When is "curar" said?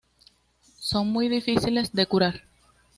2.07-2.41